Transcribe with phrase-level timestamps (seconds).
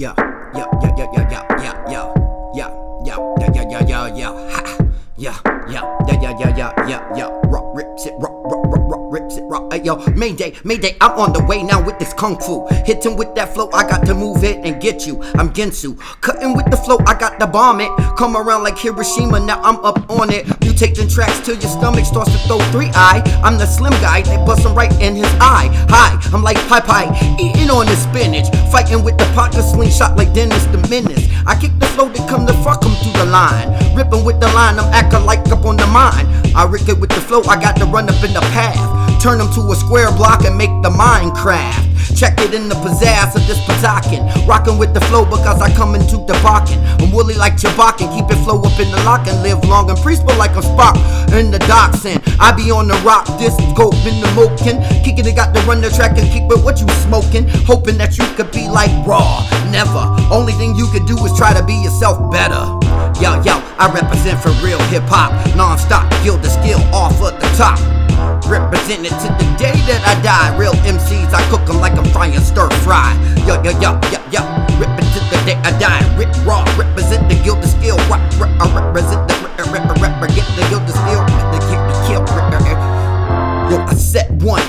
[0.00, 0.14] Yeah,
[0.56, 2.08] yeah, yeah, yeah, yeah, yeah, yeah, yeah,
[2.54, 2.70] yeah,
[3.04, 4.78] yeah, yeah, yeah, yeah, yeah, yeah, ha,
[5.18, 5.36] yeah,
[5.68, 9.36] yeah, yeah, yeah, yeah, yeah, yeah, yeah, rock rips it, rock, rock, rock, rock rips
[9.36, 9.60] it, rock.
[9.84, 12.66] Yo, Mayday, Mayday, I'm on the way now with this kung fu.
[12.86, 15.22] Hitting with that flow, I got to move it and get you.
[15.34, 17.90] I'm Ginsu, cutting with the flow, I got to bomb it.
[18.16, 20.46] Come around like Hiroshima, now I'm up on it.
[20.64, 23.22] Mutating tracks till your stomach starts to throw three eye.
[23.44, 25.68] I'm the slim guy, they bust him right in his eye.
[25.90, 27.06] Hi, I'm like pie,
[27.38, 28.48] eating on the spinach.
[28.72, 31.28] Fighting with the partner slingshot like Dennis the Menace.
[31.46, 33.70] I kick the flow, they come to fuck him through the line.
[33.94, 36.26] Ripping with the line, I'm acting like up on the mine.
[36.54, 38.82] I rick it with the flow, I got to run up in the path.
[39.22, 42.18] Turn them to a square block and make the Minecraft.
[42.18, 44.26] Check it in the pizzazz of this Patakin.
[44.48, 46.40] Rockin' with the flow because I come into the.
[46.40, 46.66] I'm
[47.20, 50.32] woolly like Chewbacca, keep it flow up in the lock and live long and peaceful
[50.40, 50.96] like a Spock
[51.36, 52.06] in the docks.
[52.06, 54.80] And I be on the rock, this scope in the mokin.
[55.04, 57.44] Kicking it, got to run the track and keep it what you smoking.
[57.68, 59.44] Hoping that you could be like raw.
[59.68, 60.00] Never.
[60.32, 62.64] Only thing you could do is try to be yourself better.
[63.20, 65.36] Yo, yo, I represent for real hip hop.
[65.56, 67.76] Non stop, kill the skill off of the top.
[68.48, 70.56] Represent it to the day that I die.
[70.56, 73.12] Real MCs, I cook them like I'm frying stir fry.
[73.44, 74.69] Yo, yo, yo, yo, yo.
[75.64, 76.02] I die.
[76.16, 77.96] Rip raw, represent the guild, the skill.
[78.08, 78.20] Rep,
[78.60, 80.19] I represent the rep, rep, rep, rep,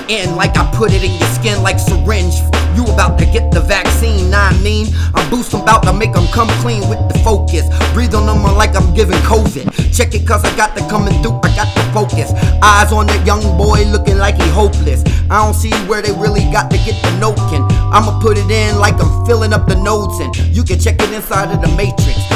[0.08, 2.34] in like I put it in your skin like syringe.
[2.74, 4.88] You about to get the vaccine, nah, I mean.
[5.14, 7.68] I'm boosting about to make them come clean with the focus.
[7.92, 9.68] Breathe on them like I'm giving COVID.
[9.94, 12.32] Check it cause I got the coming through, I got the focus.
[12.62, 15.04] Eyes on that young boy looking like he hopeless.
[15.28, 17.68] I don't see where they really got to get the nokin.
[17.92, 21.12] I'ma put it in like I'm filling up the nodes and you can check it
[21.12, 22.31] inside of the matrix.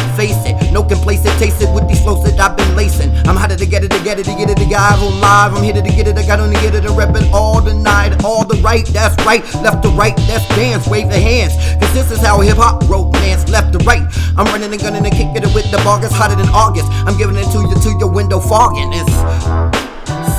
[0.77, 3.09] No can place it, taste it with these flows that I've been lacing.
[3.25, 5.57] I'm hotter to get it, to get it, to get it, to guys on live.
[5.57, 7.63] I'm here to get it, I got on to get it, to rep it all
[7.63, 11.57] the night, all the right, that's right, left to right, that's dance, wave the hands.
[11.81, 14.05] Cause this is how hip hop romance, left to right.
[14.37, 16.93] I'm running and gunning and kicking it with the bargains hotter than August.
[17.09, 18.93] I'm giving it to you to your window fogging.
[18.93, 19.17] It's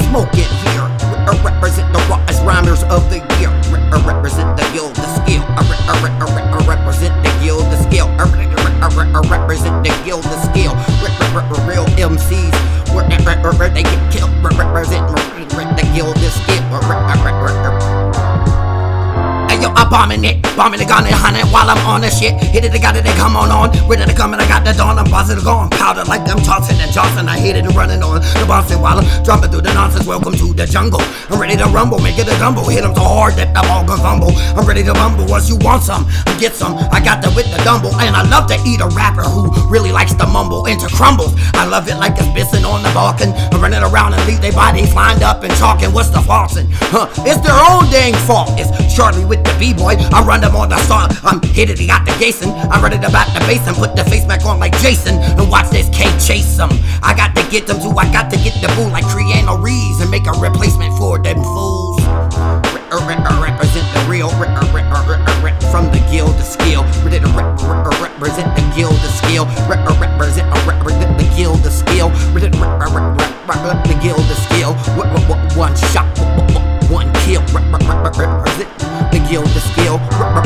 [0.05, 0.85] smoking here.
[1.25, 3.49] I represent the rawest rhymers of the year.
[3.89, 5.41] I represent the guild, the skill.
[5.49, 5.65] I
[6.69, 7.97] represent the guild, the skill.
[8.81, 8.87] I,
[9.29, 10.73] represent the guild The skill.
[11.67, 12.93] Real MCs.
[12.93, 13.07] We're
[19.89, 22.33] bombing it, bombing it, gun it, honey, while I'm on the shit.
[22.51, 23.71] Hit it, I got it, they come on on.
[23.87, 26.75] Ready to come and I got the dawn, I'm buzzing, going powder like them Johnson
[26.79, 27.27] and Johnson.
[27.27, 29.05] I hit it and running on the bouncing while I'm
[29.47, 30.05] through the nonsense.
[30.05, 31.01] Welcome to the jungle.
[31.29, 32.63] I'm ready to rumble, make it a gumbo.
[32.67, 34.31] Hit them so hard that the ball can fumble.
[34.55, 36.77] I'm ready to rumble once you want some, I get some.
[36.91, 39.91] I got the with the dumble, and I love to eat a rapper who really
[39.91, 41.33] likes to mumble into crumbles.
[41.55, 43.31] I love it like it's pissing on the Balkan.
[43.53, 45.93] I'm running around and leave their bodies lined up and talking.
[45.93, 46.67] What's the flossing?
[46.91, 47.07] Huh?
[47.23, 48.51] It's their own dang fault.
[48.57, 49.93] It's Charlie with the B-boy.
[50.09, 51.09] I run them on the song.
[51.23, 52.49] I'm hit it, he the Jason.
[52.73, 55.15] I'm ready to bat the bass and put the face back on like Jason.
[55.37, 56.69] And watch this K chase them.
[57.03, 57.93] I got to get them too.
[57.93, 61.37] I got to get the boo like Triano Reeves and make a replacement for them
[61.37, 62.01] fools.
[62.01, 66.43] Re- re- re- Represent the real re- re- re- re- re- from the guild the
[66.45, 66.81] skill.
[67.05, 69.45] Re- re- re- Represent the guild the skill.
[69.69, 70.49] Re- uh, Represent
[71.17, 72.09] the guild the skill.
[72.33, 74.73] Re- re- re- re- Represent the guild the skill.
[74.97, 75.07] One-
[75.93, 76.05] shot,
[77.27, 77.41] kill.
[77.41, 78.79] Represent
[79.11, 80.36] the guild, the skill.